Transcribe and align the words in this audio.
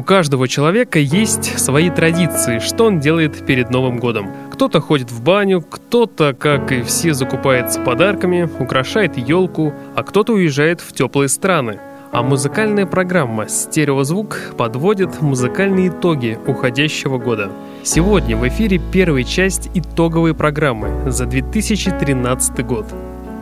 У 0.00 0.02
каждого 0.02 0.48
человека 0.48 0.98
есть 0.98 1.58
свои 1.58 1.90
традиции, 1.90 2.58
что 2.58 2.86
он 2.86 3.00
делает 3.00 3.44
перед 3.44 3.68
Новым 3.68 3.98
годом. 3.98 4.30
Кто-то 4.50 4.80
ходит 4.80 5.10
в 5.10 5.22
баню, 5.22 5.60
кто-то, 5.60 6.32
как 6.32 6.72
и 6.72 6.80
все, 6.80 7.12
закупается 7.12 7.80
подарками, 7.80 8.48
украшает 8.60 9.18
елку, 9.18 9.74
а 9.94 10.02
кто-то 10.02 10.32
уезжает 10.32 10.80
в 10.80 10.94
теплые 10.94 11.28
страны. 11.28 11.80
А 12.12 12.22
музыкальная 12.22 12.86
программа 12.86 13.46
«Стереозвук» 13.50 14.54
подводит 14.56 15.20
музыкальные 15.20 15.88
итоги 15.88 16.38
уходящего 16.46 17.18
года. 17.18 17.50
Сегодня 17.82 18.38
в 18.38 18.48
эфире 18.48 18.80
первая 18.90 19.24
часть 19.24 19.68
итоговой 19.74 20.32
программы 20.32 21.10
за 21.10 21.26
2013 21.26 22.64
год. 22.64 22.86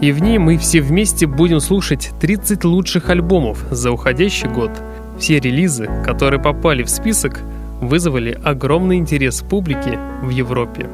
И 0.00 0.10
в 0.10 0.20
ней 0.20 0.38
мы 0.38 0.58
все 0.58 0.80
вместе 0.80 1.28
будем 1.28 1.60
слушать 1.60 2.10
30 2.20 2.64
лучших 2.64 3.10
альбомов 3.10 3.64
за 3.70 3.92
уходящий 3.92 4.48
год– 4.48 4.72
все 5.18 5.40
релизы, 5.40 5.88
которые 6.04 6.40
попали 6.40 6.82
в 6.82 6.90
список, 6.90 7.40
вызвали 7.80 8.38
огромный 8.44 8.96
интерес 8.96 9.42
публики 9.42 9.98
в 10.22 10.30
Европе. 10.30 10.86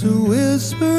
to 0.00 0.26
whisper 0.28 0.95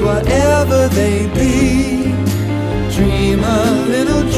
whatever 0.00 0.88
they 0.88 1.26
be. 1.34 2.02
Dream 2.94 3.40
a 3.44 3.86
little 3.88 4.31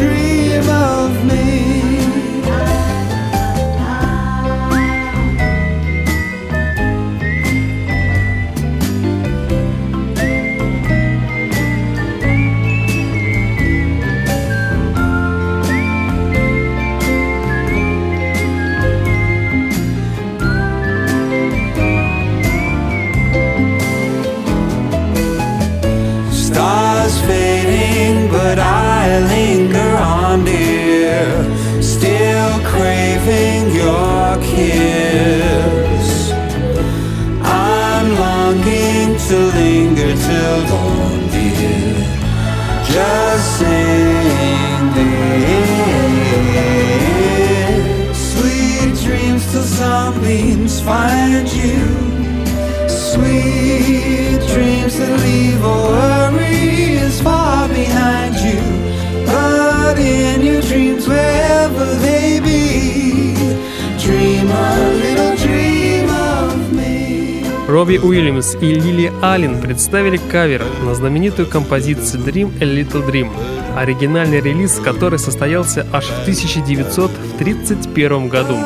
Аллен 69.22 69.60
представили 69.60 70.16
кавер 70.16 70.64
на 70.84 70.94
знаменитую 70.94 71.48
композицию 71.48 72.22
Dream 72.22 72.52
a 72.60 72.64
Little 72.64 73.08
Dream, 73.08 73.30
оригинальный 73.76 74.40
релиз 74.40 74.78
который 74.78 75.18
состоялся 75.18 75.86
аж 75.92 76.06
в 76.06 76.22
1931 76.22 78.28
году. 78.28 78.56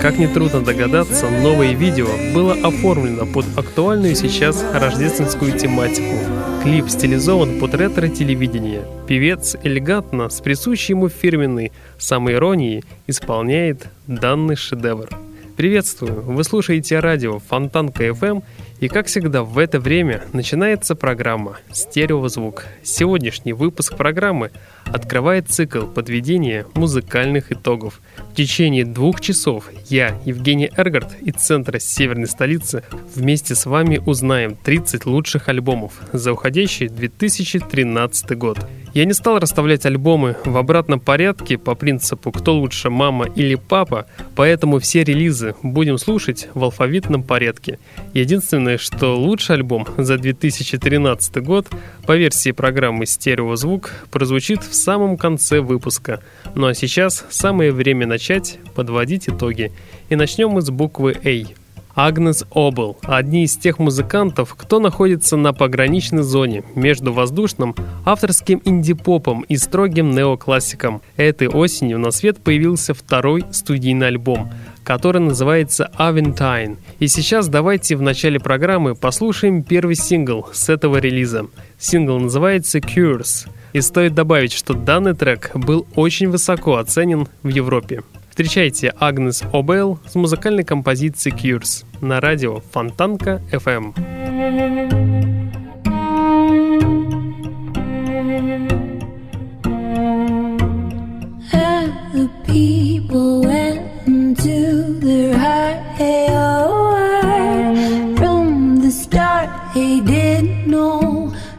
Как 0.00 0.18
нетрудно 0.18 0.60
догадаться, 0.60 1.28
новое 1.28 1.72
видео 1.72 2.06
было 2.32 2.54
оформлено 2.54 3.26
под 3.26 3.46
актуальную 3.56 4.14
сейчас 4.14 4.64
рождественскую 4.72 5.58
тематику. 5.58 6.16
Клип 6.62 6.88
стилизован 6.88 7.58
под 7.58 7.74
ретро-телевидение. 7.74 8.82
Певец 9.06 9.56
элегантно, 9.62 10.28
с 10.28 10.40
присущей 10.40 10.92
ему 10.92 11.08
фирменной 11.08 11.72
самоиронией, 11.98 12.84
исполняет 13.06 13.88
данный 14.06 14.56
шедевр. 14.56 15.08
Приветствую! 15.56 16.22
Вы 16.22 16.44
слушаете 16.44 17.00
радио 17.00 17.40
Фонтанка 17.40 18.06
FM, 18.06 18.44
и 18.80 18.88
как 18.88 19.06
всегда 19.06 19.42
в 19.42 19.58
это 19.58 19.80
время 19.80 20.24
начинается 20.32 20.94
программа 20.94 21.58
«Стереозвук». 21.72 22.64
Сегодняшний 22.82 23.52
выпуск 23.52 23.96
программы 23.96 24.50
открывает 24.86 25.48
цикл 25.48 25.86
подведения 25.86 26.64
музыкальных 26.74 27.50
итогов. 27.52 28.00
В 28.30 28.34
течение 28.34 28.84
двух 28.84 29.20
часов 29.20 29.68
я, 29.88 30.18
Евгений 30.24 30.70
Эргард 30.76 31.20
из 31.20 31.34
центра 31.34 31.78
северной 31.78 32.28
столицы, 32.28 32.84
вместе 33.14 33.54
с 33.54 33.66
вами 33.66 34.00
узнаем 34.04 34.54
30 34.54 35.06
лучших 35.06 35.48
альбомов 35.48 35.94
за 36.12 36.32
уходящий 36.32 36.88
2013 36.88 38.36
год. 38.38 38.58
Я 38.94 39.04
не 39.04 39.12
стал 39.12 39.38
расставлять 39.38 39.84
альбомы 39.86 40.36
в 40.44 40.56
обратном 40.56 40.98
порядке 40.98 41.58
по 41.58 41.74
принципу 41.74 42.32
«кто 42.32 42.54
лучше, 42.54 42.90
мама 42.90 43.26
или 43.26 43.54
папа», 43.54 44.06
поэтому 44.34 44.78
все 44.78 45.04
релизы 45.04 45.54
будем 45.62 45.98
слушать 45.98 46.48
в 46.54 46.64
алфавитном 46.64 47.22
порядке. 47.22 47.78
Единственное, 48.14 48.78
что 48.78 49.16
лучший 49.16 49.56
альбом 49.56 49.86
за 49.96 50.16
2013 50.16 51.36
год 51.42 51.66
по 52.06 52.16
версии 52.16 52.52
программы 52.52 53.06
«Стереозвук» 53.06 53.90
прозвучит 54.10 54.62
в 54.62 54.74
самом 54.74 55.16
конце 55.16 55.60
выпуска. 55.60 56.22
Ну 56.54 56.66
а 56.66 56.74
сейчас 56.74 57.24
самое 57.28 57.72
время 57.72 58.06
начать 58.06 58.58
подводить 58.74 59.28
итоги. 59.28 59.72
И 60.08 60.16
начнем 60.16 60.50
мы 60.50 60.62
с 60.62 60.70
буквы 60.70 61.16
«А». 61.24 61.57
Агнес 62.00 62.44
Обл– 62.52 62.96
одни 63.02 63.42
из 63.42 63.56
тех 63.56 63.80
музыкантов, 63.80 64.54
кто 64.56 64.78
находится 64.78 65.36
на 65.36 65.52
пограничной 65.52 66.22
зоне 66.22 66.62
между 66.76 67.12
воздушным 67.12 67.74
авторским 68.04 68.62
инди-попом 68.64 69.42
и 69.48 69.56
строгим 69.56 70.12
неоклассиком. 70.12 71.02
Этой 71.16 71.48
осенью 71.48 71.98
на 71.98 72.12
свет 72.12 72.38
появился 72.38 72.94
второй 72.94 73.44
студийный 73.50 74.06
альбом, 74.06 74.52
который 74.84 75.20
называется 75.20 75.90
Aventine. 75.98 76.76
И 77.00 77.08
сейчас 77.08 77.48
давайте 77.48 77.96
в 77.96 78.02
начале 78.02 78.38
программы 78.38 78.94
послушаем 78.94 79.64
первый 79.64 79.96
сингл 79.96 80.46
с 80.52 80.68
этого 80.68 80.98
релиза. 80.98 81.48
Сингл 81.80 82.20
называется 82.20 82.78
Cures. 82.78 83.48
И 83.72 83.80
стоит 83.80 84.14
добавить, 84.14 84.52
что 84.52 84.74
данный 84.74 85.14
трек 85.14 85.50
был 85.56 85.84
очень 85.96 86.28
высоко 86.28 86.76
оценен 86.76 87.26
в 87.42 87.48
Европе. 87.48 88.04
Встречайте 88.38 88.94
Агнес 89.00 89.42
Обейл 89.52 89.98
с 90.06 90.14
музыкальной 90.14 90.62
композицией 90.62 91.34
Cures 91.36 91.84
на 92.00 92.20
радио 92.20 92.60
Фонтанка 92.70 93.42
FM. 93.50 93.92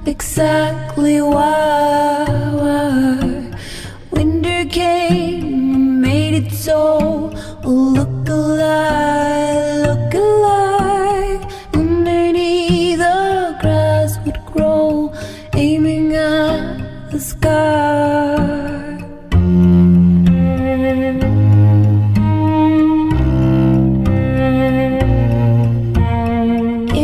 exactly 0.06 1.22
why. 1.22 3.09
So. 6.60 7.32
Look 7.64 8.28
alive, 8.28 9.88
look 9.88 10.14
alive. 10.14 11.42
Underneath 11.74 13.00
the 13.00 13.58
grass 13.62 14.18
would 14.26 14.40
grow, 14.52 15.14
aiming 15.54 16.16
at 16.16 17.12
the 17.12 17.20
sky. 17.20 17.78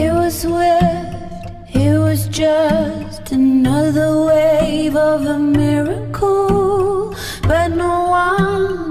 It 0.01 0.12
was 0.19 0.34
swift, 0.42 1.75
it 1.75 1.98
was 2.06 2.28
just 2.28 3.31
another 3.31 4.10
wave 4.25 4.96
of 4.96 5.25
a 5.25 5.40
miracle. 5.40 7.16
But 7.48 7.68
no 7.84 8.10
one, 8.10 8.85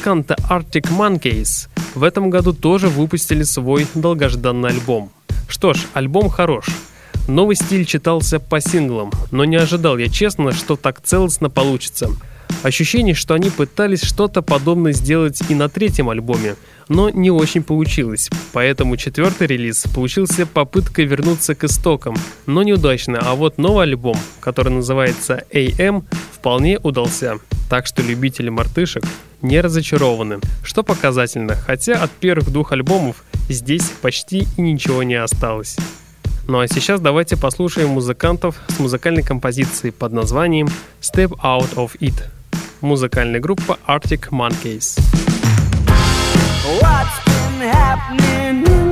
Музыканты 0.00 0.34
Arctic 0.48 0.88
Monkeys 0.96 1.68
в 1.94 2.04
этом 2.04 2.30
году 2.30 2.54
тоже 2.54 2.88
выпустили 2.88 3.42
свой 3.42 3.86
долгожданный 3.94 4.70
альбом. 4.70 5.10
Что 5.46 5.74
ж, 5.74 5.80
альбом 5.92 6.30
хорош. 6.30 6.68
Новый 7.28 7.54
стиль 7.54 7.84
читался 7.84 8.40
по 8.40 8.62
синглам, 8.62 9.10
но 9.30 9.44
не 9.44 9.56
ожидал 9.56 9.98
я 9.98 10.08
честно, 10.08 10.52
что 10.52 10.76
так 10.76 11.02
целостно 11.02 11.50
получится. 11.50 12.08
Ощущение, 12.62 13.14
что 13.14 13.34
они 13.34 13.50
пытались 13.50 14.02
что-то 14.02 14.40
подобное 14.40 14.94
сделать 14.94 15.42
и 15.50 15.54
на 15.54 15.68
третьем 15.68 16.08
альбоме, 16.08 16.56
но 16.88 17.10
не 17.10 17.30
очень 17.30 17.62
получилось. 17.62 18.30
Поэтому 18.54 18.96
четвертый 18.96 19.48
релиз 19.48 19.84
получился 19.94 20.46
попыткой 20.46 21.04
вернуться 21.04 21.54
к 21.54 21.64
истокам, 21.64 22.16
но 22.46 22.62
неудачно. 22.62 23.18
А 23.18 23.34
вот 23.34 23.58
новый 23.58 23.84
альбом, 23.84 24.16
который 24.40 24.72
называется 24.72 25.44
AM, 25.52 26.04
вполне 26.32 26.78
удался. 26.78 27.38
Так 27.68 27.86
что 27.86 28.02
любители 28.02 28.48
мартышек 28.48 29.04
не 29.42 29.60
разочарованы, 29.60 30.38
что 30.62 30.82
показательно, 30.82 31.54
хотя 31.54 32.02
от 32.02 32.10
первых 32.10 32.50
двух 32.50 32.72
альбомов 32.72 33.24
здесь 33.48 33.90
почти 34.02 34.46
ничего 34.56 35.02
не 35.02 35.14
осталось. 35.14 35.76
Ну 36.46 36.58
а 36.58 36.66
сейчас 36.66 37.00
давайте 37.00 37.36
послушаем 37.36 37.90
музыкантов 37.90 38.56
с 38.68 38.78
музыкальной 38.78 39.22
композицией 39.22 39.92
под 39.92 40.12
названием 40.12 40.68
Step 41.00 41.30
Out 41.42 41.74
of 41.76 41.98
It. 42.00 42.24
Музыкальная 42.80 43.40
группа 43.40 43.78
Arctic 43.86 44.30
Monkeys. 44.30 44.98
What's 46.80 47.24
been 47.26 48.89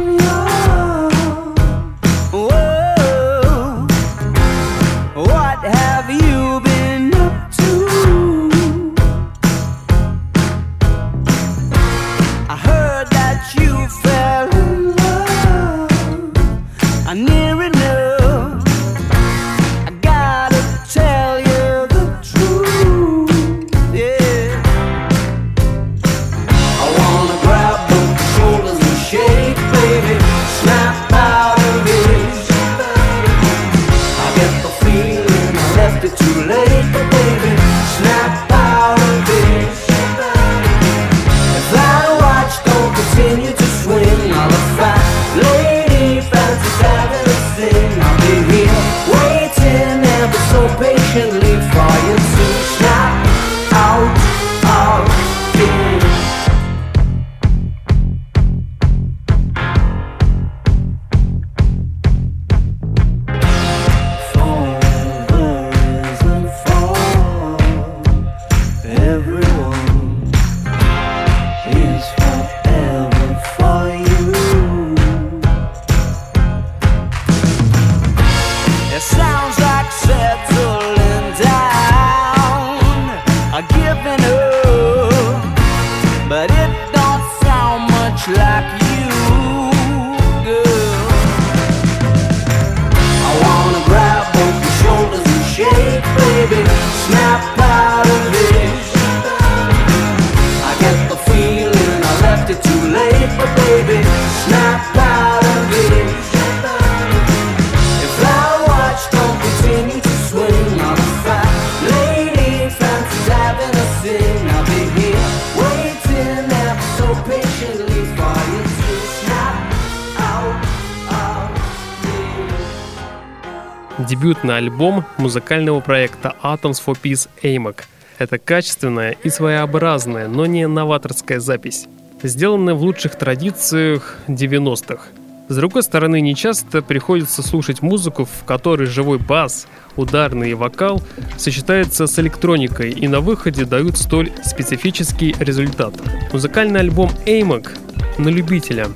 Дебютный 124.09 124.57
альбом 124.57 125.05
музыкального 125.19 125.81
проекта 125.81 126.35
Atoms 126.43 126.83
for 126.83 126.97
Peace 126.99 127.29
AMAC. 127.43 127.83
Это 128.17 128.38
качественная 128.38 129.11
и 129.23 129.29
своеобразная, 129.29 130.29
но 130.29 130.47
не 130.47 130.67
новаторская 130.67 131.41
запись, 131.41 131.87
сделанная 132.23 132.73
в 132.73 132.81
лучших 132.81 133.17
традициях 133.17 134.17
90-х. 134.27 135.09
С 135.49 135.57
другой 135.57 135.83
стороны, 135.83 136.23
нечасто 136.23 136.81
приходится 136.81 137.43
слушать 137.43 137.83
музыку, 137.83 138.25
в 138.25 138.47
которой 138.47 138.87
живой 138.87 139.19
бас, 139.19 139.67
ударный 139.95 140.53
и 140.53 140.55
вокал 140.55 141.03
сочетаются 141.37 142.07
с 142.07 142.19
электроникой 142.19 142.93
и 142.93 143.09
на 143.09 143.21
выходе 143.21 143.67
дают 143.67 143.99
столь 143.99 144.33
специфический 144.43 145.37
результат. 145.38 145.93
Музыкальный 146.33 146.81
альбом 146.81 147.11
AMAC 147.27 147.77
на 148.17 148.29
любителя, 148.29 148.87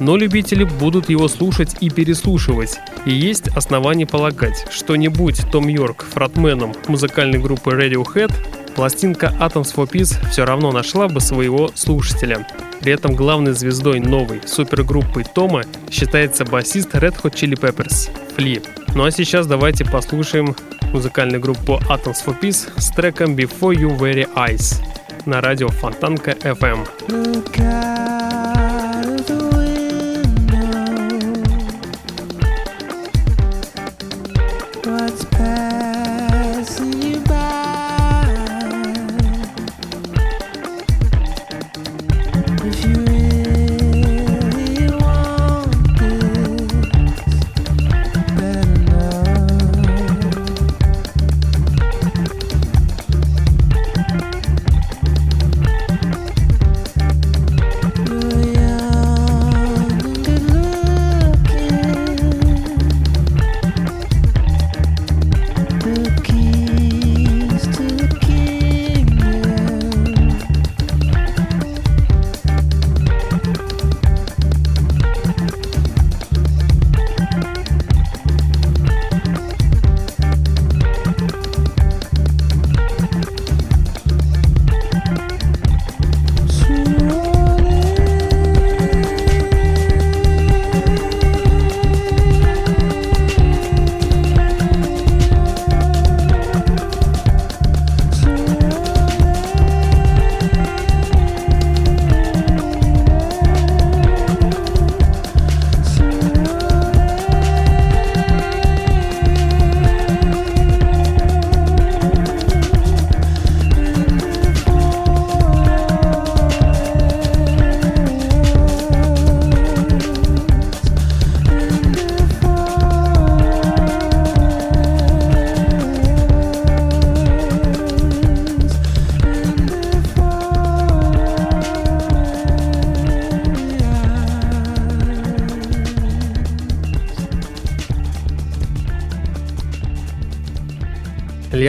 но 0.00 0.16
любители 0.16 0.64
будут 0.64 1.08
его 1.08 1.28
слушать 1.28 1.76
и 1.80 1.90
переслушивать. 1.90 2.78
И 3.06 3.12
есть 3.12 3.48
основания 3.48 4.06
полагать, 4.06 4.66
что 4.70 4.96
не 4.96 5.08
будь 5.08 5.48
Том 5.52 5.68
Йорк 5.68 6.04
фронтменом 6.10 6.74
музыкальной 6.88 7.38
группы 7.38 7.70
Radiohead, 7.70 8.32
пластинка 8.74 9.32
Atoms 9.38 9.74
for 9.74 9.88
Peace 9.88 10.16
все 10.30 10.44
равно 10.44 10.72
нашла 10.72 11.06
бы 11.06 11.20
своего 11.20 11.70
слушателя. 11.74 12.46
При 12.80 12.92
этом 12.92 13.14
главной 13.14 13.52
звездой 13.52 14.00
новой 14.00 14.40
супергруппы 14.46 15.22
Тома 15.22 15.64
считается 15.90 16.46
басист 16.46 16.94
Red 16.94 17.20
Hot 17.22 17.34
Chili 17.34 17.60
Peppers 17.60 18.10
Фли. 18.34 18.62
Ну 18.94 19.04
а 19.04 19.10
сейчас 19.10 19.46
давайте 19.46 19.84
послушаем 19.84 20.56
музыкальную 20.92 21.40
группу 21.40 21.74
Atoms 21.90 22.24
for 22.24 22.34
Peace 22.40 22.68
с 22.78 22.90
треком 22.90 23.36
Before 23.36 23.74
You 23.74 23.98
Very 23.98 24.26
Eyes 24.34 24.82
на 25.26 25.42
радио 25.42 25.68
Фонтанка 25.68 26.30
FM. 26.30 26.88
Look 27.08 27.58
out 27.58 28.49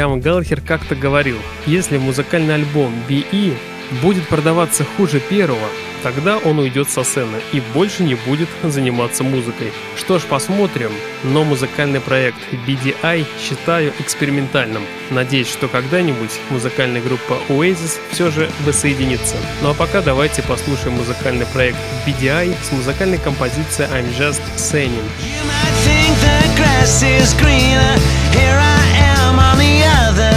Лиам 0.01 0.19
Галлахер 0.19 0.61
как-то 0.61 0.95
говорил, 0.95 1.37
если 1.67 1.99
музыкальный 1.99 2.55
альбом 2.55 2.91
B.E. 3.07 3.53
будет 4.01 4.27
продаваться 4.27 4.83
хуже 4.97 5.19
первого, 5.19 5.67
Тогда 6.01 6.39
он 6.39 6.57
уйдет 6.57 6.89
со 6.89 7.03
сцены 7.03 7.37
и 7.53 7.61
больше 7.75 8.01
не 8.01 8.15
будет 8.15 8.49
заниматься 8.63 9.23
музыкой. 9.23 9.71
Что 9.95 10.17
ж, 10.17 10.23
посмотрим. 10.23 10.89
Но 11.23 11.43
музыкальный 11.43 11.99
проект 11.99 12.39
BDI 12.67 13.23
считаю 13.39 13.93
экспериментальным. 13.99 14.81
Надеюсь, 15.11 15.47
что 15.47 15.67
когда-нибудь 15.67 16.31
музыкальная 16.49 17.01
группа 17.01 17.37
Oasis 17.49 17.99
все 18.11 18.31
же 18.31 18.49
воссоединится. 18.65 19.35
Ну 19.61 19.69
а 19.69 19.73
пока 19.75 20.01
давайте 20.01 20.41
послушаем 20.41 20.95
музыкальный 20.95 21.45
проект 21.45 21.77
BDI 22.07 22.55
с 22.63 22.71
музыкальной 22.71 23.19
композицией 23.19 23.87
I'm 23.91 24.07
Just 24.17 24.41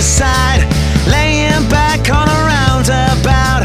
Saying. 0.00 0.68
laying 1.06 1.68
back 1.68 2.10
on 2.10 2.28
a 2.28 2.40
roundabout 2.44 3.62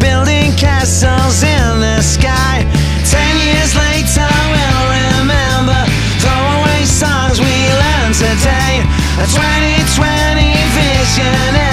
building 0.00 0.52
castles 0.56 1.42
in 1.42 1.80
the 1.80 2.00
sky. 2.00 2.64
Ten 3.04 3.34
years 3.42 3.74
later, 3.76 4.26
we'll 4.50 4.86
remember 5.02 5.80
throwaway 6.22 6.84
songs 6.84 7.40
we 7.40 7.56
learned 7.82 8.14
today. 8.14 8.80
A 9.18 9.26
2020 9.26 10.54
visionary 10.78 11.63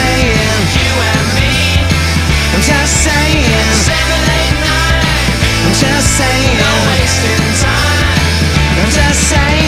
you 0.00 0.92
and 1.10 1.26
me. 1.40 1.56
I'm 2.52 2.60
just 2.60 2.92
saying, 3.04 3.72
seven, 3.72 4.20
eight, 4.36 4.56
nine. 4.60 5.04
I'm 5.64 5.72
just 5.72 6.08
saying, 6.18 6.58
no 6.58 6.72
wasting 6.88 7.44
time. 7.60 8.20
I'm 8.76 8.90
just 8.90 9.20
saying. 9.30 9.65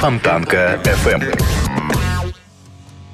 Фонтанка 0.00 0.78
FM. 0.84 1.40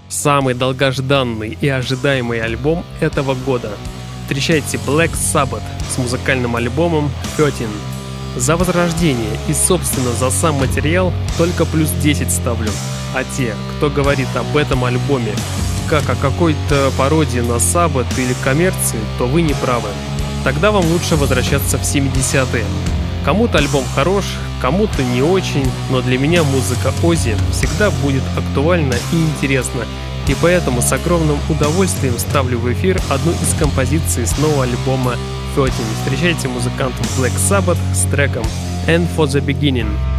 Самый 0.08 0.54
долгожданный 0.54 1.56
и 1.60 1.68
ожидаемый 1.68 2.42
альбом 2.42 2.84
этого 3.00 3.34
года. 3.34 3.70
Встречайте 4.22 4.78
Black 4.78 5.12
Sabbath 5.12 5.62
с 5.88 5.98
музыкальным 5.98 6.56
альбомом 6.56 7.10
13. 7.36 7.68
За 8.36 8.56
возрождение 8.56 9.38
и, 9.48 9.54
собственно, 9.54 10.10
за 10.10 10.30
сам 10.30 10.56
материал 10.56 11.12
только 11.38 11.66
плюс 11.66 11.88
10 12.02 12.30
ставлю. 12.32 12.70
А 13.14 13.22
те, 13.22 13.54
кто 13.76 13.88
говорит 13.88 14.28
об 14.34 14.56
этом 14.56 14.84
альбоме 14.84 15.32
как 15.88 16.10
о 16.10 16.16
какой-то 16.16 16.90
пародии 16.98 17.40
на 17.40 17.58
Sabbath 17.58 18.12
или 18.18 18.34
коммерции, 18.42 18.98
то 19.18 19.26
вы 19.28 19.42
не 19.42 19.54
правы. 19.54 19.88
Тогда 20.42 20.72
вам 20.72 20.84
лучше 20.86 21.14
возвращаться 21.14 21.78
в 21.78 21.82
70-е. 21.82 22.64
Кому-то 23.24 23.58
альбом 23.58 23.84
хорош, 23.94 24.24
кому-то 24.62 25.02
не 25.02 25.22
очень, 25.22 25.68
но 25.90 26.00
для 26.00 26.16
меня 26.16 26.44
музыка 26.44 26.94
Ози 27.02 27.36
всегда 27.50 27.90
будет 27.90 28.22
актуальна 28.36 28.94
и 29.12 29.16
интересна, 29.16 29.82
и 30.28 30.36
поэтому 30.40 30.80
с 30.80 30.92
огромным 30.92 31.38
удовольствием 31.50 32.16
ставлю 32.16 32.58
в 32.58 32.72
эфир 32.72 33.00
одну 33.10 33.32
из 33.32 33.58
композиций 33.58 34.24
с 34.24 34.38
нового 34.38 34.62
альбома 34.62 35.16
13. 35.56 35.74
Встречайте 35.98 36.48
музыкантов 36.48 37.04
Black 37.18 37.34
Sabbath 37.36 37.78
с 37.92 38.08
треком 38.10 38.44
«And 38.86 39.08
for 39.16 39.26
the 39.26 39.44
Beginning». 39.44 40.11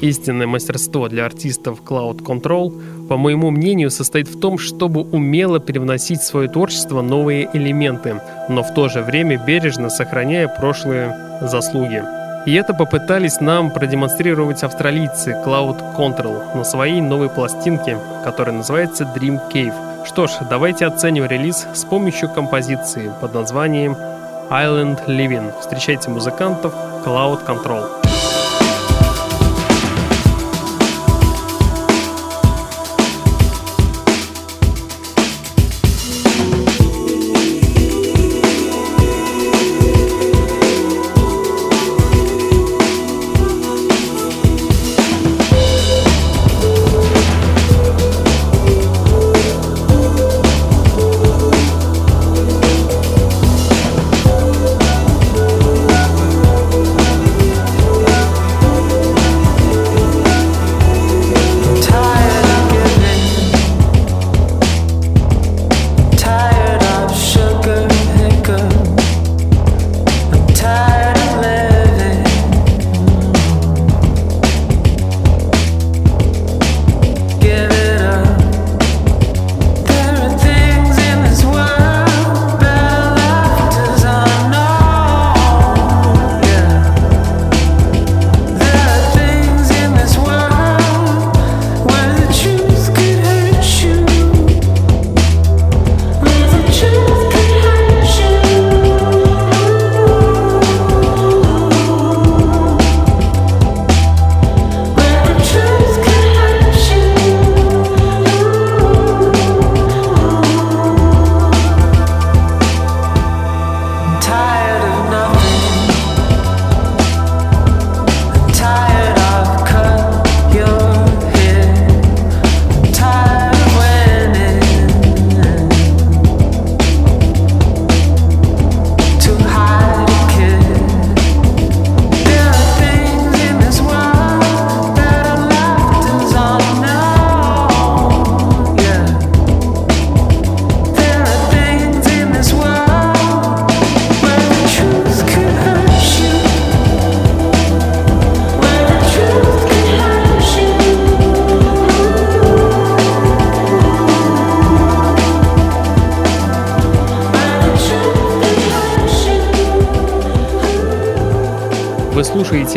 Истинное 0.00 0.46
мастерство 0.46 1.08
для 1.08 1.26
артистов 1.26 1.82
Cloud 1.84 2.22
Control, 2.22 3.06
по 3.06 3.18
моему 3.18 3.50
мнению, 3.50 3.90
состоит 3.90 4.28
в 4.28 4.40
том, 4.40 4.56
чтобы 4.56 5.02
умело 5.02 5.58
привносить 5.58 6.20
в 6.20 6.24
свое 6.24 6.48
творчество 6.48 7.02
новые 7.02 7.50
элементы, 7.52 8.20
но 8.48 8.62
в 8.62 8.72
то 8.72 8.88
же 8.88 9.02
время 9.02 9.36
бережно 9.36 9.90
сохраняя 9.90 10.48
прошлые 10.48 11.14
заслуги. 11.42 12.02
И 12.46 12.54
это 12.54 12.72
попытались 12.72 13.40
нам 13.40 13.70
продемонстрировать 13.70 14.62
австралийцы 14.62 15.32
Cloud 15.44 15.94
Control 15.94 16.56
на 16.56 16.64
своей 16.64 17.02
новой 17.02 17.28
пластинке, 17.28 17.98
которая 18.24 18.56
называется 18.56 19.04
Dream 19.04 19.38
Cave. 19.52 19.74
Что 20.06 20.26
ж, 20.26 20.30
давайте 20.48 20.86
оценим 20.86 21.26
релиз 21.26 21.66
с 21.74 21.84
помощью 21.84 22.30
композиции 22.30 23.12
под 23.20 23.34
названием 23.34 23.94
Island 24.48 25.06
Living. 25.06 25.52
Встречайте 25.60 26.08
музыкантов 26.08 26.72
Cloud 27.04 27.46
Control. 27.46 27.99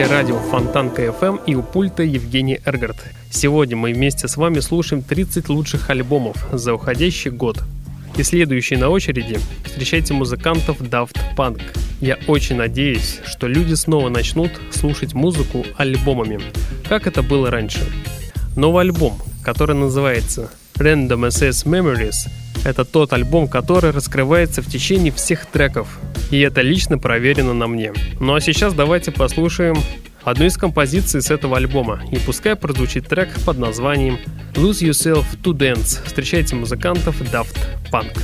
Слушаете 0.04 0.08
радио 0.08 0.40
Фонтанка 0.50 0.90
FM 0.90 1.38
и 1.46 1.56
у 1.56 1.64
пульта 1.64 2.04
Евгений 2.04 2.60
Эргард. 2.66 2.98
Сегодня 3.30 3.78
мы 3.78 3.94
вместе 3.94 4.28
с 4.28 4.38
вами 4.38 4.60
слушаем 4.60 5.02
30 5.02 5.50
лучших 5.50 5.90
альбомов 5.90 6.36
за 6.52 6.74
уходящий 6.74 7.32
год. 7.32 7.60
И 8.18 8.24
следующий 8.24 8.76
на 8.76 8.90
очереди 8.90 9.38
встречайте 9.64 10.14
музыкантов 10.14 10.82
Daft 10.82 11.18
Punk. 11.38 11.62
Я 12.02 12.18
очень 12.28 12.58
надеюсь, 12.58 13.20
что 13.26 13.48
люди 13.48 13.76
снова 13.76 14.10
начнут 14.10 14.52
слушать 14.72 15.14
музыку 15.14 15.66
альбомами, 15.78 16.40
как 16.88 17.08
это 17.08 17.22
было 17.22 17.50
раньше. 17.50 17.86
Новый 18.56 18.82
альбом, 18.82 19.18
который 19.44 19.76
называется 19.76 20.50
Random 20.76 21.28
Access 21.28 21.66
Memories, 21.66 22.30
это 22.66 22.84
тот 22.86 23.14
альбом, 23.14 23.48
который 23.48 23.92
раскрывается 23.92 24.62
в 24.62 24.70
течение 24.70 25.12
всех 25.12 25.46
треков, 25.46 26.00
и 26.34 26.40
это 26.40 26.62
лично 26.62 26.98
проверено 26.98 27.54
на 27.54 27.68
мне. 27.68 27.94
Ну 28.20 28.34
а 28.34 28.42
сейчас 28.42 28.74
давайте 28.74 29.12
послушаем 29.12 29.76
одну 30.24 30.46
из 30.46 30.58
композиций 30.58 31.22
с 31.22 31.30
этого 31.30 31.58
альбома, 31.58 32.02
и 32.12 32.18
пускай 32.18 32.56
прозвучит 32.56 33.08
трек 33.08 33.30
под 33.46 33.60
названием 33.60 34.18
Lose 34.56 34.82
Yourself 34.82 35.26
to 35.44 35.54
Dance. 35.54 36.04
Встречайте 36.04 36.56
музыкантов 36.56 37.22
Daft 37.22 37.56
Punk. 37.92 38.18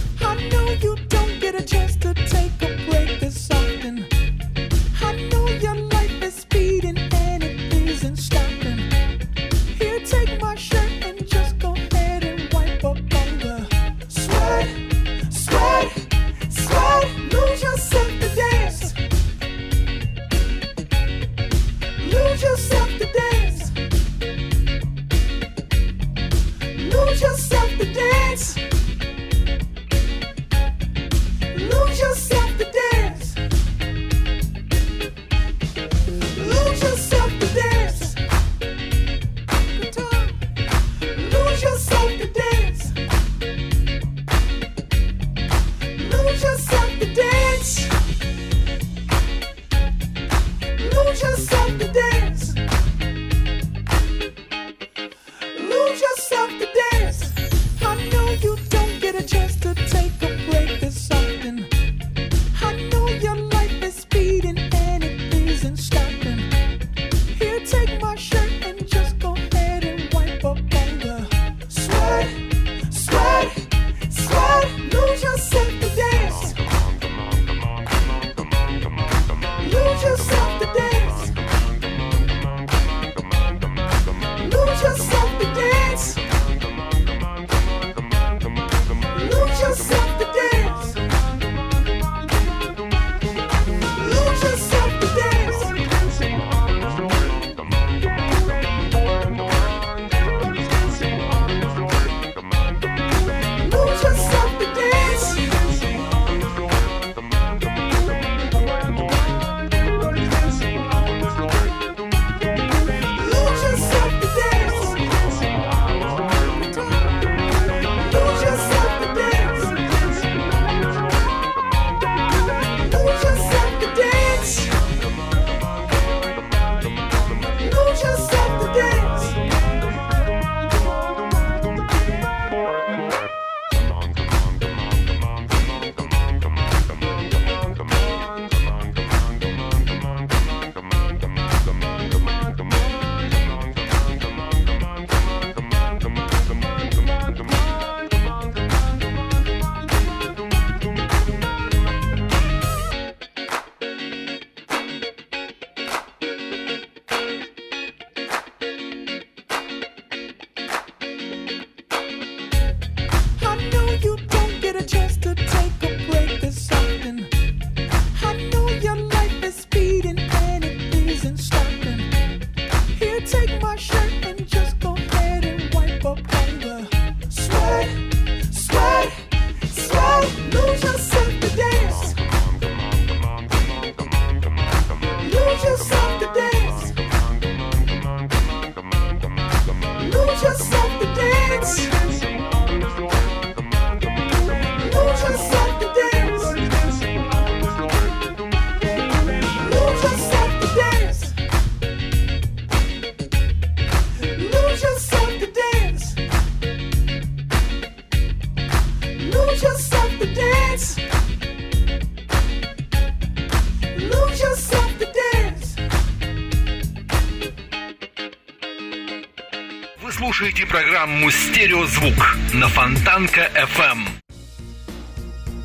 Программу 220.70 221.32
«Стереозвук» 221.32 222.38
на 222.54 222.68
Фонтанка 222.68 223.50
FM. 223.56 224.08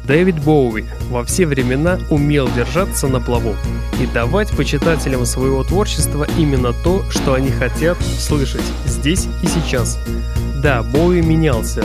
Дэвид 0.06 0.42
Боуи 0.42 0.84
во 1.10 1.24
все 1.24 1.46
времена 1.46 1.98
умел 2.10 2.48
держаться 2.48 3.06
на 3.08 3.20
плаву 3.20 3.54
и 4.00 4.06
давать 4.06 4.50
почитателям 4.56 5.26
своего 5.26 5.62
творчества 5.62 6.26
именно 6.38 6.72
то, 6.72 7.04
что 7.10 7.34
они 7.34 7.50
хотят 7.50 8.00
слышать 8.02 8.64
здесь 8.86 9.26
и 9.42 9.46
сейчас. 9.46 9.98
Да, 10.62 10.82
Боуи 10.82 11.20
менялся, 11.20 11.84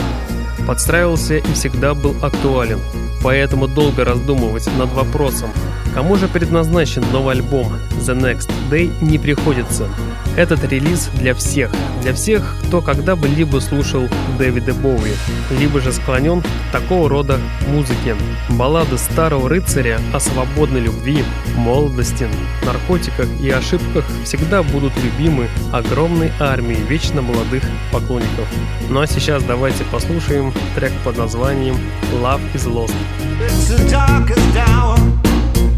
подстраивался 0.66 1.36
и 1.36 1.52
всегда 1.52 1.92
был 1.92 2.16
актуален. 2.22 2.80
Поэтому 3.22 3.68
долго 3.68 4.04
раздумывать 4.04 4.66
над 4.78 4.90
вопросом, 4.92 5.50
кому 5.94 6.16
же 6.16 6.26
предназначен 6.26 7.04
новый 7.12 7.34
альбом 7.34 7.74
The 8.00 8.18
Next 8.18 8.50
Day 8.70 8.90
не 9.02 9.18
приходится. 9.18 9.88
Этот 10.36 10.64
релиз 10.64 11.10
для 11.14 11.34
всех, 11.34 11.72
для 12.02 12.14
всех, 12.14 12.56
кто 12.66 12.80
когда 12.80 13.16
бы 13.16 13.28
либо 13.28 13.58
слушал 13.58 14.08
Дэвида 14.38 14.74
Боуи, 14.74 15.12
либо 15.58 15.80
же 15.80 15.92
склонен 15.92 16.40
к 16.42 16.46
такого 16.72 17.08
рода 17.08 17.38
музыке. 17.68 18.16
Баллады 18.50 18.96
старого 18.96 19.48
рыцаря 19.48 20.00
о 20.14 20.20
свободной 20.20 20.80
любви, 20.80 21.24
молодости, 21.56 22.28
наркотиках 22.64 23.28
и 23.40 23.50
ошибках 23.50 24.04
всегда 24.24 24.62
будут 24.62 24.92
любимы 25.02 25.48
огромной 25.72 26.32
армией 26.38 26.82
вечно 26.88 27.22
молодых 27.22 27.64
поклонников. 27.92 28.48
Ну 28.88 29.00
а 29.00 29.06
сейчас 29.06 29.42
давайте 29.42 29.84
послушаем 29.84 30.54
трек 30.74 30.92
под 31.04 31.18
названием 31.18 31.76
Love 32.22 32.40
is 32.54 32.66
Lost. 32.66 32.94
It's 33.40 33.68
the 33.68 33.90
darkest 33.90 34.56
hour. 34.56 34.96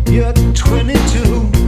You're 0.07 0.35
22. 0.55 1.62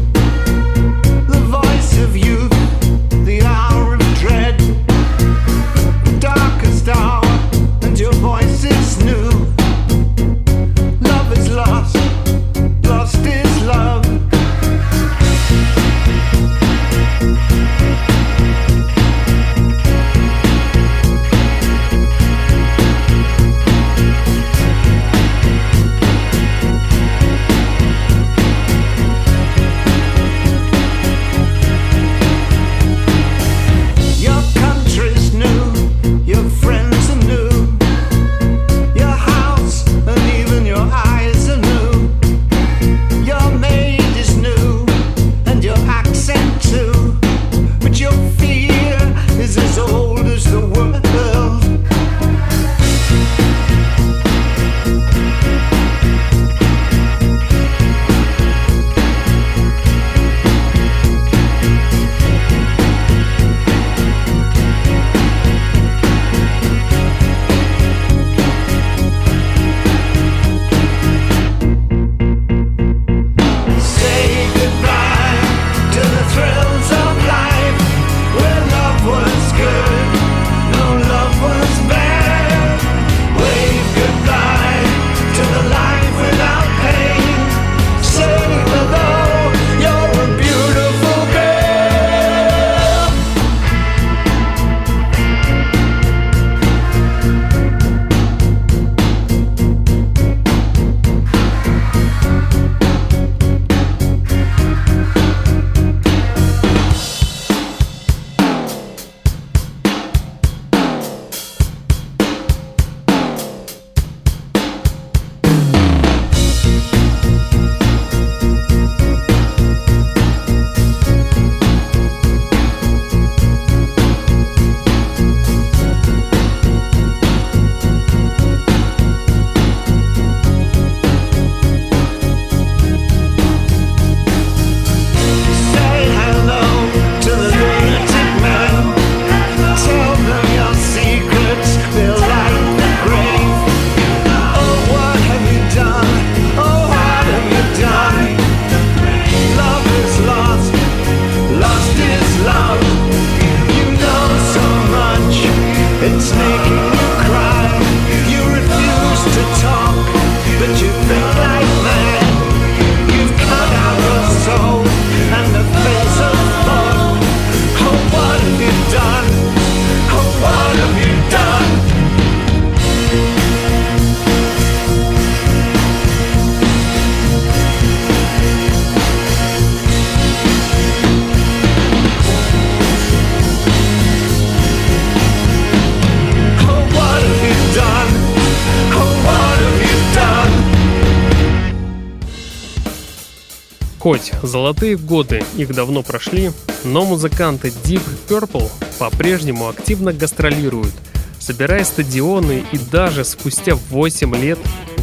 Золотые 194.65 194.97
годы 194.97 195.45
их 195.59 195.75
давно 195.75 196.03
прошли, 196.03 196.51
но 196.85 197.05
музыканты 197.05 197.69
Deep 197.69 198.01
Purple 198.27 198.71
по-прежнему 198.99 199.69
активно 199.69 200.15
гастролируют, 200.15 200.95
собирая 201.39 201.85
стадионы 201.85 202.65
и 202.73 202.79
даже 202.79 203.27
спустя 203.27 203.75
8 203.75 204.35
лет 204.37 204.59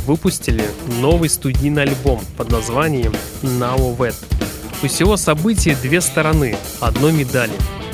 выпустили 0.08 0.66
новый 1.00 1.30
студийный 1.30 1.84
альбом 1.84 2.22
под 2.38 2.50
названием 2.50 3.14
Now 3.44 3.96
Wet. 3.96 4.16
У 4.82 4.88
всего 4.88 5.16
события 5.16 5.78
две 5.80 6.02
стороны 6.02 6.58
одной 6.80 7.12
медали. 7.12 7.54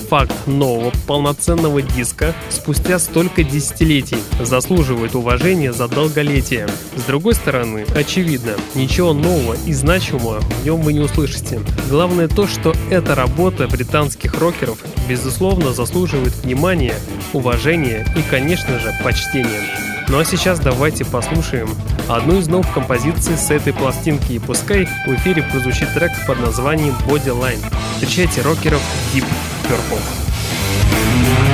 Факт 0.09 0.47
нового 0.47 0.93
полноценного 1.05 1.81
диска 1.81 2.33
спустя 2.49 2.97
столько 2.97 3.43
десятилетий 3.43 4.17
заслуживает 4.39 5.15
уважения 5.15 5.73
за 5.73 5.89
долголетие. 5.89 6.69
С 6.95 7.03
другой 7.03 7.35
стороны, 7.35 7.85
очевидно, 7.93 8.53
ничего 8.73 9.11
нового 9.11 9.57
и 9.65 9.73
значимого 9.73 10.39
в 10.39 10.65
нем 10.65 10.79
вы 10.79 10.93
не 10.93 11.01
услышите. 11.01 11.59
Главное 11.89 12.29
то, 12.29 12.47
что 12.47 12.73
эта 12.89 13.15
работа 13.15 13.67
британских 13.67 14.39
рокеров 14.39 14.79
безусловно 15.09 15.73
заслуживает 15.73 16.33
внимания, 16.37 16.95
уважения 17.33 18.05
и, 18.15 18.21
конечно 18.29 18.79
же, 18.79 18.93
почтения. 19.03 19.63
Ну 20.07 20.19
а 20.19 20.23
сейчас 20.23 20.61
давайте 20.61 21.03
послушаем 21.03 21.69
одну 22.07 22.39
из 22.39 22.47
новых 22.47 22.73
композиций 22.73 23.35
с 23.35 23.51
этой 23.51 23.73
пластинки, 23.73 24.31
и 24.31 24.39
пускай 24.39 24.85
в 24.85 25.09
эфире 25.15 25.43
прозвучит 25.43 25.93
трек 25.93 26.11
под 26.25 26.39
названием 26.39 26.95
Bodyline. 27.05 27.59
Встречайте 27.97 28.41
рокеров 28.41 28.81
Deep 29.13 29.25
Purple. 29.67 31.46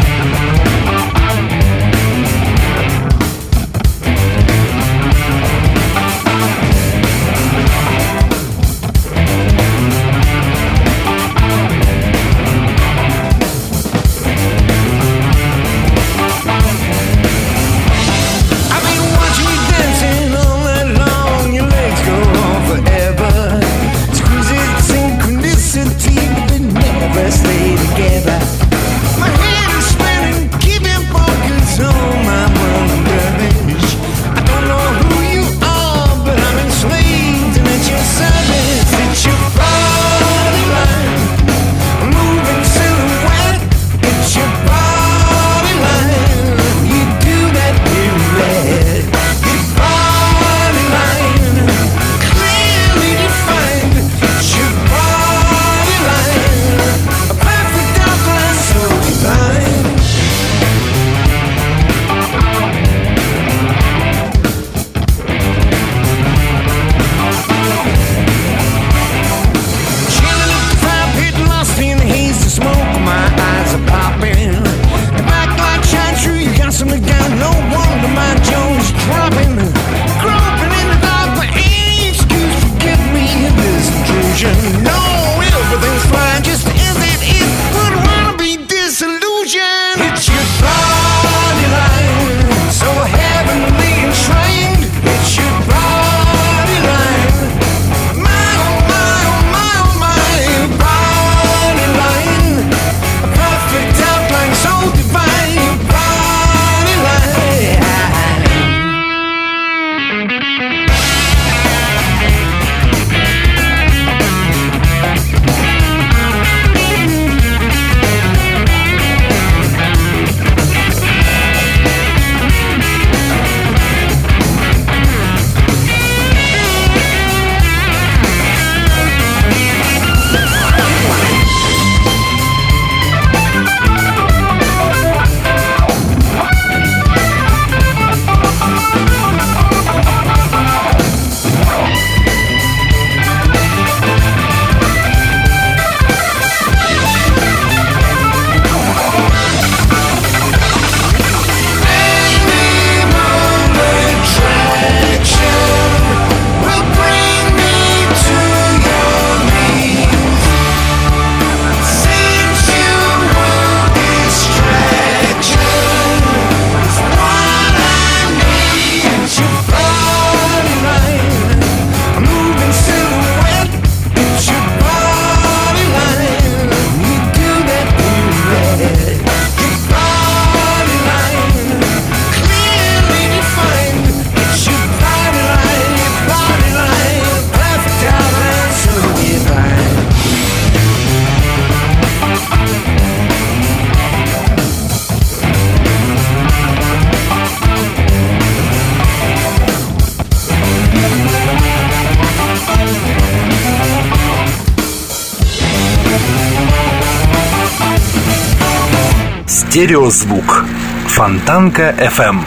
Стереозвук. 209.74 210.68
Фонтанка 211.08 211.96
FM. 212.00 212.42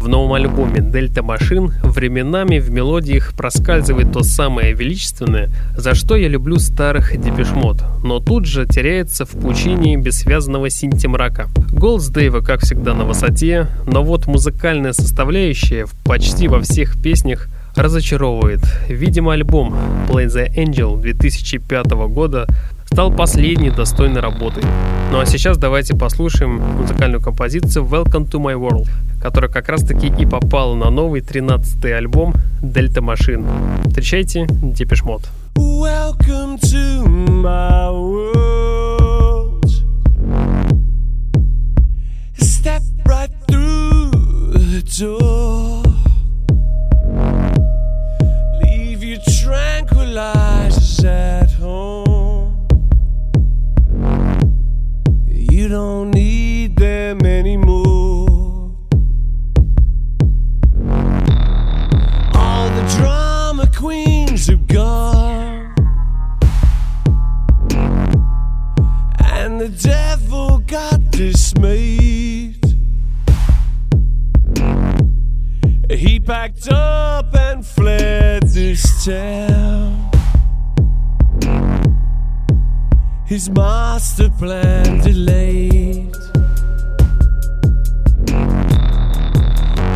В 0.00 0.08
новом 0.08 0.32
альбоме 0.32 0.80
Дельта 0.80 1.22
Машин 1.22 1.72
временами 1.84 2.58
в 2.58 2.68
мелодиях 2.68 3.32
проскальзывает 3.34 4.10
то 4.10 4.24
самое 4.24 4.72
величественное, 4.72 5.50
за 5.76 5.94
что 5.94 6.16
я 6.16 6.26
люблю 6.26 6.58
старых 6.58 7.16
депешмот, 7.16 7.84
но 8.02 8.18
тут 8.18 8.46
же 8.46 8.66
теряется 8.66 9.24
в 9.24 9.30
пучине 9.30 9.96
бессвязного 9.96 10.68
синтемрака. 10.68 11.48
Голос 11.70 12.08
Дэйва, 12.08 12.40
как 12.40 12.62
всегда, 12.62 12.92
на 12.92 13.04
высоте, 13.04 13.68
но 13.86 14.02
вот 14.02 14.26
музыкальная 14.26 14.94
составляющая 14.94 15.86
почти 16.04 16.48
во 16.48 16.60
всех 16.60 17.00
песнях 17.00 17.46
разочаровывает. 17.76 18.60
Видимо, 18.88 19.32
альбом 19.32 19.74
Play 20.08 20.26
the 20.26 20.54
Angel 20.56 21.00
2005 21.00 21.86
года 22.08 22.46
стал 22.86 23.12
последней 23.12 23.70
достойной 23.70 24.20
работой. 24.20 24.62
Ну 25.10 25.20
а 25.20 25.26
сейчас 25.26 25.58
давайте 25.58 25.94
послушаем 25.94 26.60
музыкальную 26.60 27.20
композицию 27.20 27.84
Welcome 27.84 28.30
to 28.30 28.40
My 28.40 28.54
World, 28.54 28.88
которая 29.20 29.50
как 29.50 29.68
раз 29.68 29.82
таки 29.82 30.06
и 30.06 30.24
попала 30.26 30.74
на 30.74 30.90
новый 30.90 31.20
13-й 31.20 31.94
альбом 31.94 32.34
Delta 32.62 33.02
Machine. 33.02 33.46
Встречайте 33.88 34.46
Депешмот. 34.48 35.28
Welcome 35.56 36.58
to 36.60 37.06
my 37.06 37.90
world. 37.90 39.66
Step 42.38 42.82
right 43.04 43.30
through 43.48 44.10
the 44.54 44.82
door. 44.82 45.85
realizes 50.16 51.04
at 51.04 51.50
home 51.52 52.66
you 55.28 55.68
don't 55.68 56.10
need 56.10 56.74
them 56.74 57.20
anymore. 57.26 58.74
All 62.32 62.68
the 62.70 62.96
drama 62.96 63.70
queens 63.76 64.48
are 64.48 64.56
gone, 64.56 65.74
and 69.18 69.60
the 69.60 69.68
devil 69.68 70.60
got 70.60 71.10
dismayed. 71.10 72.64
He 75.90 76.18
packed 76.20 76.68
up 76.68 77.34
and 77.34 77.66
fled 77.66 78.44
this 78.44 79.04
town. 79.04 80.05
His 83.26 83.50
master 83.50 84.30
plan 84.30 84.98
delayed. 85.00 86.14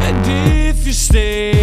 And 0.04 0.26
if 0.26 0.84
you 0.84 0.92
stay. 0.92 1.59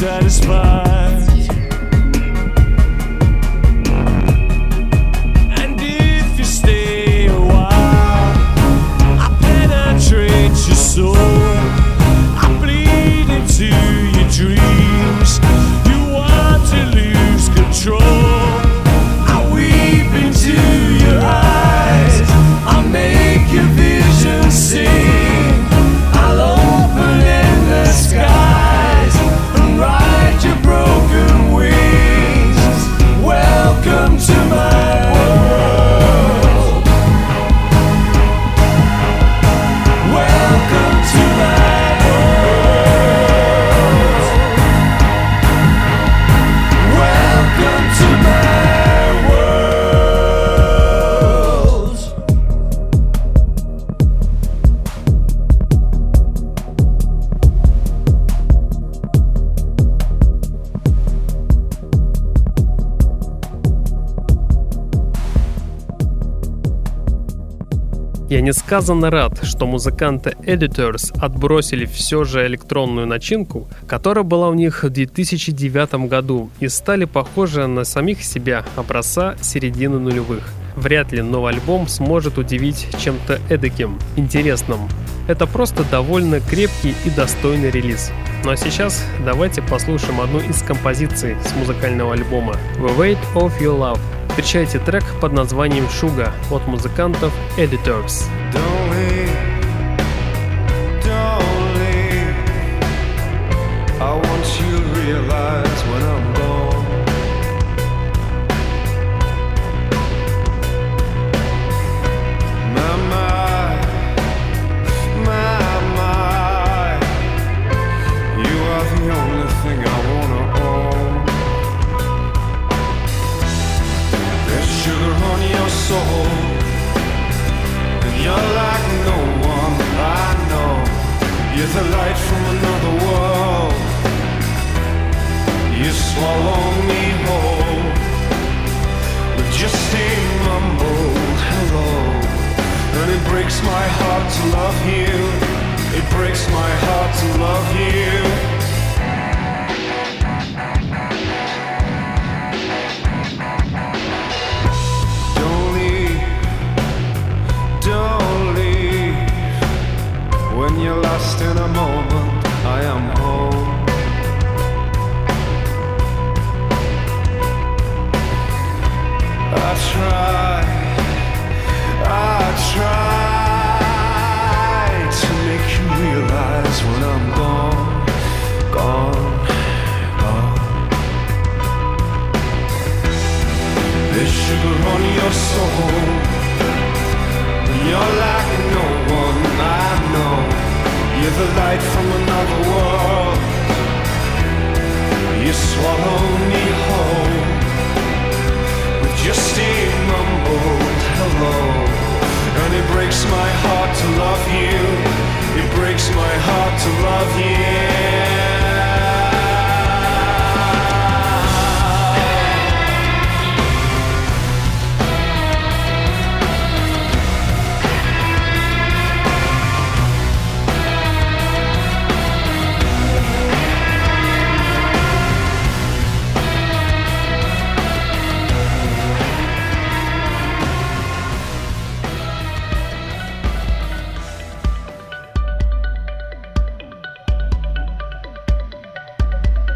satisfied. 0.00 1.19
Я 68.40 68.46
несказанно 68.46 69.10
рад, 69.10 69.38
что 69.42 69.66
музыканты 69.66 70.30
Editors 70.46 71.12
отбросили 71.20 71.84
все 71.84 72.24
же 72.24 72.46
электронную 72.46 73.06
начинку, 73.06 73.68
которая 73.86 74.24
была 74.24 74.48
у 74.48 74.54
них 74.54 74.82
в 74.82 74.88
2009 74.88 76.08
году, 76.08 76.48
и 76.58 76.68
стали 76.68 77.04
похожи 77.04 77.66
на 77.66 77.84
самих 77.84 78.24
себя 78.24 78.64
образца 78.76 79.36
середины 79.42 79.98
нулевых. 79.98 80.42
Вряд 80.74 81.12
ли 81.12 81.20
новый 81.20 81.52
альбом 81.52 81.86
сможет 81.86 82.38
удивить 82.38 82.88
чем-то 82.98 83.40
эдаким, 83.50 83.98
интересным. 84.16 84.88
Это 85.28 85.46
просто 85.46 85.84
довольно 85.84 86.40
крепкий 86.40 86.94
и 87.04 87.10
достойный 87.10 87.70
релиз. 87.70 88.10
Ну 88.44 88.52
а 88.52 88.56
сейчас 88.56 89.04
давайте 89.22 89.60
послушаем 89.60 90.18
одну 90.18 90.40
из 90.40 90.62
композиций 90.62 91.36
с 91.44 91.54
музыкального 91.56 92.14
альбома 92.14 92.54
«The 92.78 92.96
Weight 92.96 93.18
of 93.34 93.52
Your 93.60 93.78
Love» 93.78 94.00
Встречайте 94.30 94.78
трек 94.78 95.02
под 95.20 95.32
названием 95.32 95.88
«Шуга» 95.90 96.32
от 96.52 96.64
музыкантов 96.68 97.32
Editors. 97.58 98.28
Don't 98.54 98.79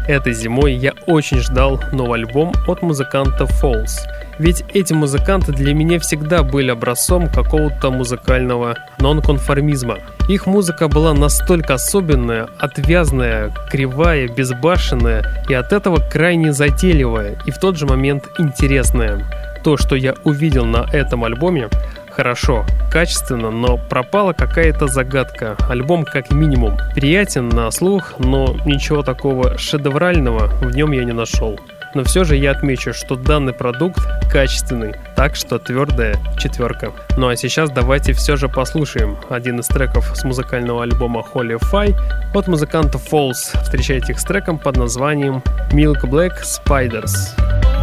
Этой 0.07 0.33
зимой 0.33 0.73
я 0.73 0.93
очень 1.07 1.39
ждал 1.39 1.81
новый 1.91 2.21
альбом 2.21 2.53
от 2.67 2.83
музыканта 2.83 3.45
Falls. 3.45 4.07
Ведь 4.37 4.63
эти 4.73 4.93
музыканты 4.93 5.51
для 5.51 5.73
меня 5.73 5.99
всегда 5.99 6.43
были 6.43 6.69
образцом 6.69 7.27
какого-то 7.27 7.89
музыкального 7.89 8.75
нонконформизма. 8.99 9.97
Их 10.29 10.45
музыка 10.45 10.87
была 10.87 11.13
настолько 11.13 11.75
особенная, 11.75 12.49
отвязная, 12.59 13.51
кривая, 13.71 14.27
безбашенная 14.27 15.43
и 15.49 15.53
от 15.53 15.73
этого 15.73 15.97
крайне 15.97 16.53
затейливая 16.53 17.37
и 17.45 17.51
в 17.51 17.57
тот 17.59 17.77
же 17.77 17.87
момент 17.87 18.25
интересная. 18.37 19.25
То, 19.63 19.77
что 19.77 19.95
я 19.95 20.13
увидел 20.23 20.65
на 20.65 20.87
этом 20.91 21.23
альбоме, 21.23 21.69
хорошо, 22.15 22.65
качественно, 22.91 23.51
но 23.51 23.77
пропала 23.77 24.33
какая-то 24.33 24.87
загадка. 24.87 25.57
Альбом 25.69 26.05
как 26.05 26.31
минимум 26.31 26.77
приятен 26.95 27.49
на 27.49 27.69
слух, 27.71 28.13
но 28.19 28.55
ничего 28.65 29.03
такого 29.03 29.57
шедеврального 29.57 30.47
в 30.61 30.75
нем 30.75 30.91
я 30.93 31.03
не 31.03 31.11
нашел. 31.11 31.59
Но 31.93 32.03
все 32.03 32.23
же 32.23 32.35
я 32.35 32.51
отмечу, 32.51 32.93
что 32.93 33.15
данный 33.15 33.53
продукт 33.53 33.99
качественный, 34.31 34.95
так 35.15 35.35
что 35.35 35.59
твердая 35.59 36.17
четверка. 36.37 36.91
Ну 37.17 37.27
а 37.27 37.35
сейчас 37.35 37.69
давайте 37.69 38.13
все 38.13 38.35
же 38.35 38.49
послушаем 38.49 39.17
один 39.29 39.59
из 39.59 39.67
треков 39.67 40.11
с 40.15 40.23
музыкального 40.23 40.83
альбома 40.83 41.25
Holy 41.33 41.59
Fi 41.71 41.95
от 42.33 42.47
музыканта 42.47 42.97
Falls. 42.97 43.61
Встречайте 43.63 44.13
их 44.13 44.19
с 44.19 44.23
треком 44.23 44.57
под 44.57 44.77
названием 44.77 45.41
Milk 45.71 46.01
Black 46.03 46.33
Spiders. 46.43 47.74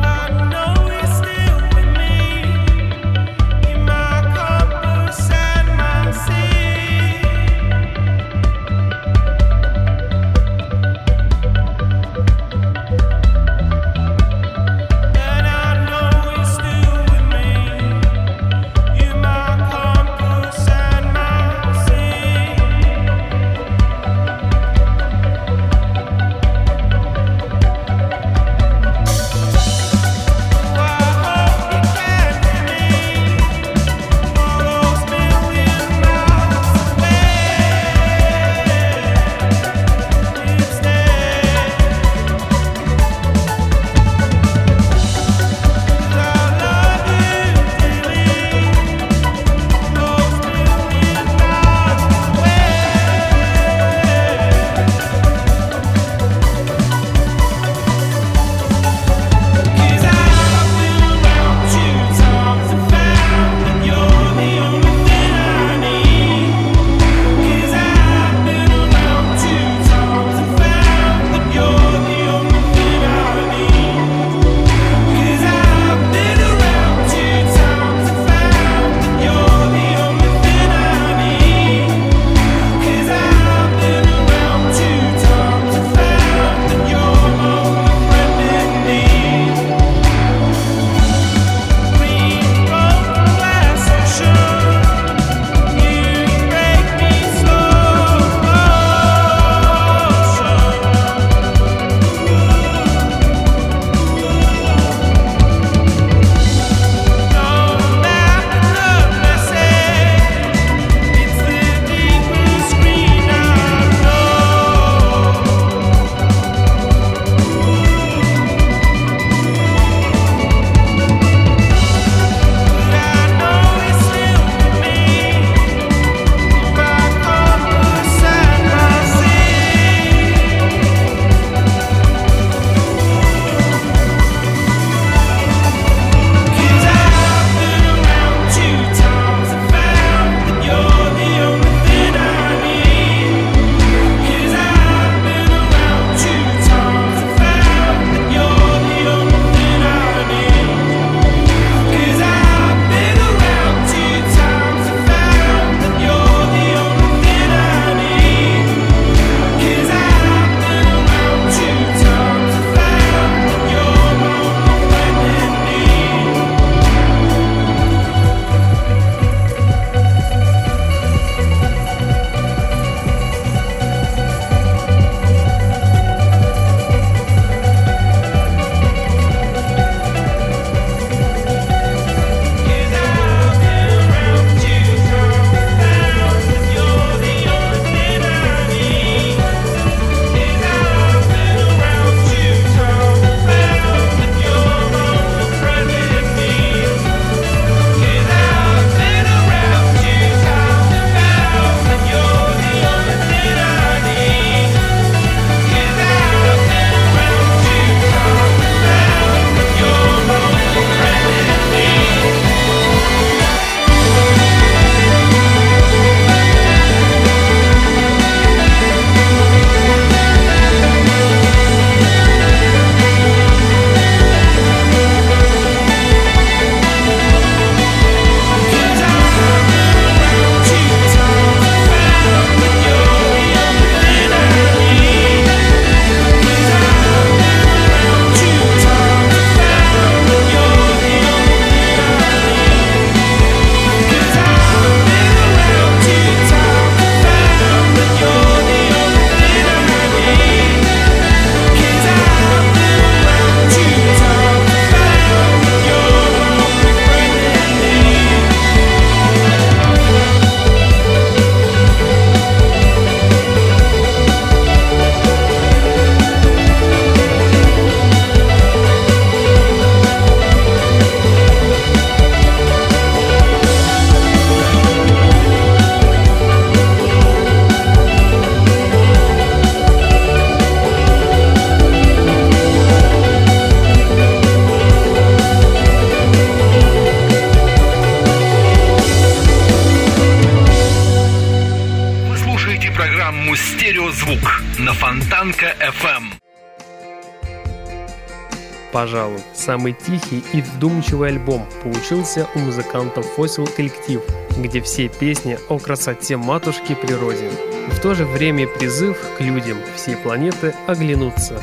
Пожалуй, 299.02 299.40
самый 299.52 299.94
тихий 299.94 300.44
и 300.52 300.62
вдумчивый 300.62 301.30
альбом 301.30 301.66
получился 301.82 302.46
у 302.54 302.60
музыкантов 302.60 303.26
Fossil 303.36 303.68
Коллектив, 303.74 304.22
где 304.56 304.80
все 304.80 305.08
песни 305.08 305.58
о 305.68 305.80
красоте 305.80 306.36
матушки 306.36 306.94
природе. 306.94 307.50
В 307.88 307.98
то 307.98 308.14
же 308.14 308.24
время 308.24 308.68
призыв 308.68 309.18
к 309.36 309.40
людям 309.40 309.78
всей 309.96 310.14
планеты 310.14 310.72
оглянуться. 310.86 311.60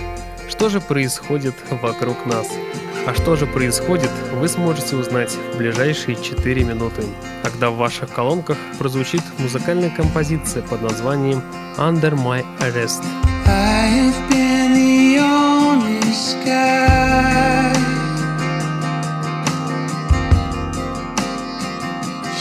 Что 0.50 0.68
же 0.68 0.82
происходит 0.82 1.56
вокруг 1.70 2.26
нас? 2.26 2.50
А 3.08 3.14
что 3.14 3.38
же 3.38 3.46
происходит, 3.46 4.12
вы 4.34 4.50
сможете 4.50 4.98
узнать 4.98 5.32
в 5.54 5.58
ближайшие 5.60 6.22
4 6.22 6.66
минуты, 6.66 7.04
когда 7.42 7.70
в 7.70 7.78
ваших 7.78 8.10
колонках 8.12 8.58
прозвучит 8.78 9.24
музыкальная 9.38 9.92
композиция 9.92 10.62
под 10.62 10.82
названием 10.82 11.42
«Under 11.78 12.16
My 12.16 12.46
Arrest». 12.60 13.06
Sky. 16.14 17.74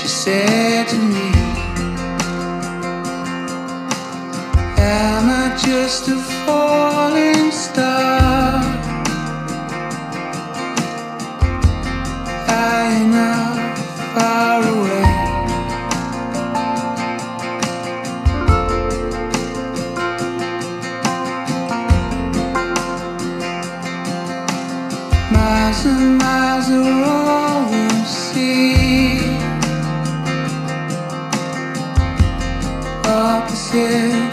She 0.00 0.08
said 0.08 0.88
to 0.88 0.96
me, 0.96 1.30
Am 4.78 5.28
I 5.28 5.56
just 5.66 6.08
a 6.08 6.16
falling 6.44 7.50
star? 7.50 8.60
High 12.48 13.02
enough, 13.04 14.14
far 14.14 14.62
away. 14.62 15.07
eyes 26.68 26.76
are 26.76 27.04
all 27.04 28.04
see. 28.04 29.20
Opposite. 33.04 34.28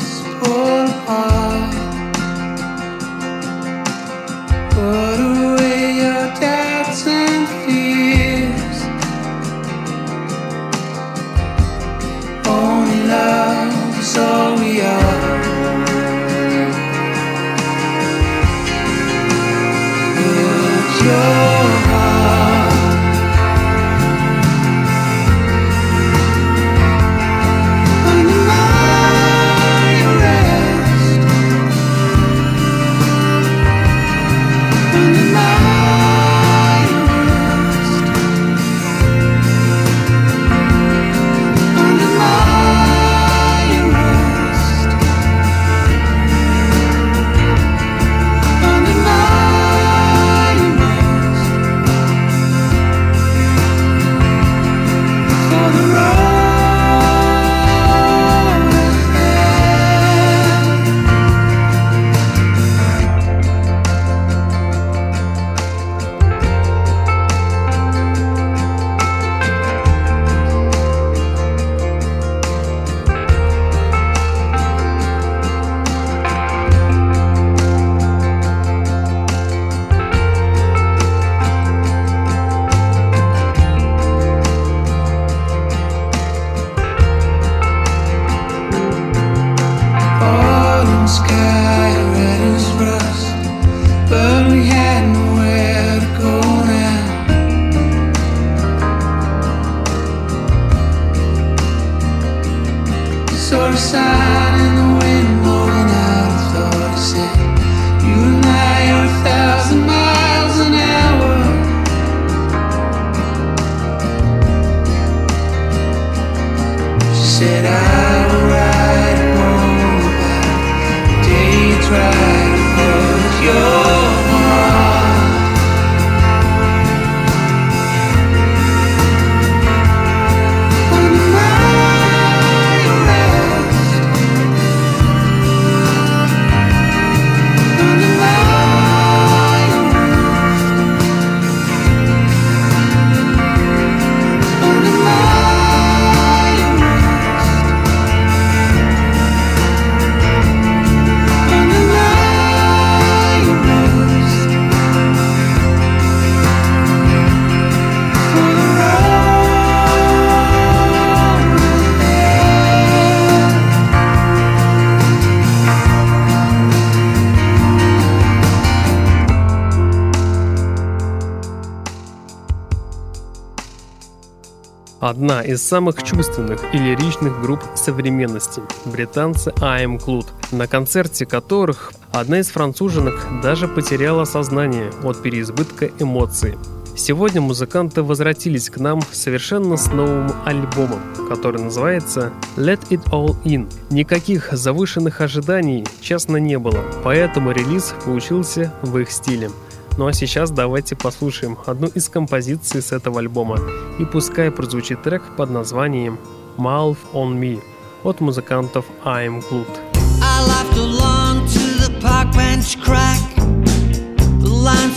Одна 175.25 175.41
из 175.41 175.63
самых 175.67 176.03
чувственных 176.03 176.61
и 176.71 176.77
лиричных 176.77 177.41
групп 177.41 177.59
современности– 177.73 178.61
британцы 178.85 179.49
Am 179.55 179.97
Clued, 179.97 180.27
на 180.51 180.67
концерте 180.67 181.25
которых 181.25 181.93
одна 182.11 182.41
из 182.41 182.51
француженок 182.51 183.41
даже 183.41 183.67
потеряла 183.67 184.25
сознание 184.25 184.91
от 185.03 185.23
переизбытка 185.23 185.89
эмоций. 185.97 186.53
Сегодня 186.95 187.41
музыканты 187.41 188.03
возвратились 188.03 188.69
к 188.69 188.77
нам 188.77 189.01
совершенно 189.11 189.77
с 189.77 189.87
новым 189.87 190.31
альбомом, 190.45 191.01
который 191.27 191.59
называется 191.59 192.31
Let 192.55 192.87
It 192.89 193.03
All 193.05 193.35
In. 193.45 193.67
Никаких 193.89 194.49
завышенных 194.51 195.21
ожиданий, 195.21 195.87
честно, 196.01 196.37
не 196.37 196.59
было, 196.59 196.85
поэтому 197.03 197.49
релиз 197.49 197.95
получился 198.05 198.71
в 198.83 198.95
их 198.99 199.09
стиле. 199.09 199.49
Ну 199.97 200.07
а 200.07 200.13
сейчас 200.13 200.51
давайте 200.51 200.95
послушаем 200.95 201.57
одну 201.65 201.87
из 201.87 202.09
композиций 202.09 202.81
с 202.81 202.91
этого 202.91 203.19
альбома, 203.19 203.59
и 203.97 204.05
пускай 204.05 204.51
прозвучит 204.51 205.03
трек 205.03 205.35
под 205.37 205.49
названием 205.49 206.19
Mouth 206.57 206.97
on 207.13 207.39
Me 207.39 207.61
от 208.03 208.19
музыкантов 208.19 208.85
I'm 209.03 209.41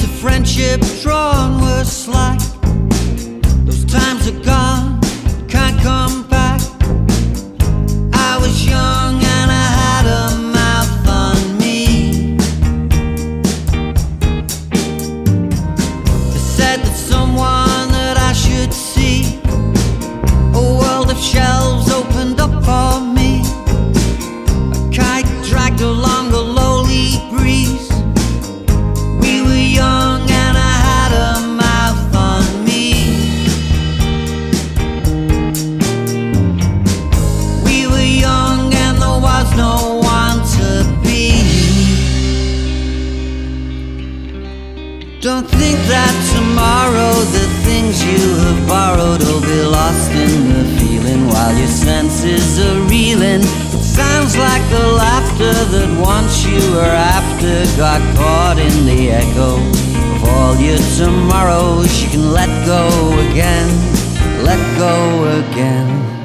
of 0.02 0.10
friendship 0.20 0.80
drawn 1.02 1.60
were 1.60 1.84
slack. 1.84 2.40
Those 3.64 3.84
times 3.84 4.26
are 4.28 4.42
gone, 4.42 5.00
can't 5.48 5.80
come 5.82 6.26
back. 6.28 6.60
I 8.12 8.38
was 8.40 8.66
young 8.66 9.17
Don't 45.28 45.46
think 45.46 45.76
that 45.92 46.14
tomorrow 46.32 47.12
the 47.36 47.44
things 47.60 48.02
you 48.02 48.16
have 48.48 48.66
borrowed 48.66 49.20
will 49.24 49.42
be 49.42 49.60
lost 49.60 50.10
in 50.12 50.48
the 50.56 50.64
feeling 50.80 51.28
while 51.28 51.54
your 51.54 51.68
senses 51.68 52.58
are 52.58 52.80
reeling. 52.88 53.44
It 53.44 53.84
sounds 53.84 54.38
like 54.38 54.64
the 54.70 54.88
laughter 54.88 55.52
that 55.52 56.00
once 56.00 56.46
you 56.46 56.72
were 56.72 56.96
after 57.12 57.60
got 57.76 58.00
caught 58.16 58.56
in 58.56 58.86
the 58.86 59.10
echo 59.10 59.60
of 60.16 60.24
all 60.32 60.56
your 60.56 60.80
tomorrows. 60.96 61.92
You 62.02 62.08
can 62.08 62.32
let 62.32 62.48
go 62.64 62.88
again, 63.28 63.68
let 64.42 64.60
go 64.78 64.96
again. 65.44 66.17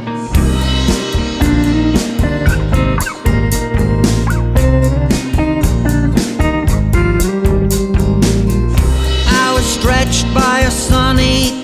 Stretched 9.84 10.34
by 10.34 10.62
a 10.62 10.72
sunny 10.72 11.63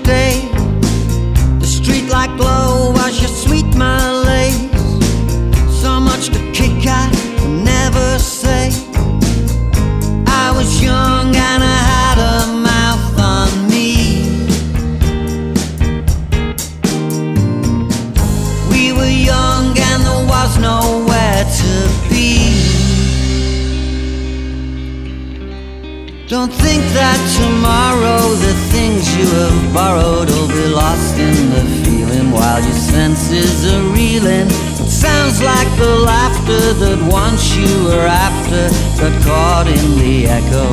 tomorrow 27.41 28.21
the 28.47 28.53
things 28.71 29.03
you 29.17 29.25
have 29.25 29.73
borrowed 29.73 30.29
will 30.29 30.47
be 30.47 30.67
lost 30.67 31.15
in 31.17 31.37
the 31.55 31.65
feeling 31.83 32.31
while 32.31 32.61
your 32.61 32.81
senses 32.95 33.65
are 33.71 33.83
reeling. 33.93 34.47
It 34.83 34.89
sounds 34.89 35.41
like 35.41 35.69
the 35.77 35.93
laughter 36.11 36.73
that 36.83 36.99
once 37.11 37.55
you 37.55 37.71
were 37.85 38.07
after 38.07 38.63
got 39.01 39.15
caught 39.23 39.67
in 39.67 39.85
the 39.97 40.27
echo 40.27 40.67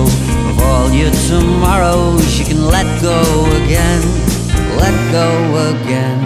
of 0.51 0.59
all 0.69 0.91
your 0.91 1.13
tomorrows. 1.29 2.39
You 2.39 2.45
can 2.45 2.63
let 2.67 2.87
go 3.03 3.21
again, 3.63 4.03
let 4.83 4.97
go 5.13 5.29
again. 5.73 6.26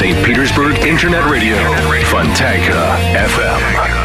St. 0.00 0.16
Petersburg 0.24 0.78
Internet 0.86 1.26
Radio. 1.26 1.56
Fontanka 2.06 2.96
FM. 3.12 3.99